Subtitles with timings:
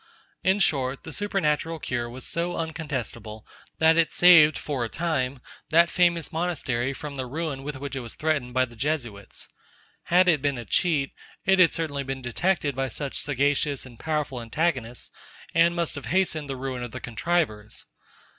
[0.43, 3.45] In short, the supernatural cure was so uncontestable,
[3.77, 7.99] that it saved, for a time, that famous monastery from the ruin with which it
[7.99, 9.47] was threatened by the Jesuits.
[10.05, 11.11] Had it been a cheat,
[11.45, 15.11] it had certainly been detected by such sagacious and powerful antagonists,
[15.53, 17.85] and must have hastened the ruin of the contrivers.